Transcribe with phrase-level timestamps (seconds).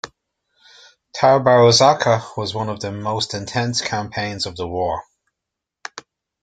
[1.15, 5.03] Tabaruzaka was one of the most intense campaigns of the war.